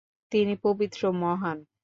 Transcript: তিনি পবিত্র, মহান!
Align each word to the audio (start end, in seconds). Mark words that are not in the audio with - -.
তিনি 0.31 0.53
পবিত্র, 0.63 1.01
মহান! 1.21 1.57